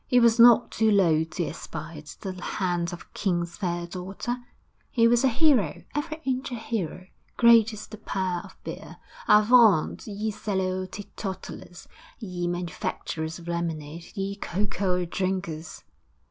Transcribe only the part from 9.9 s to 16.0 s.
ye sallow teetotalers, ye manufacturers of lemonade, ye cocoa drinkers!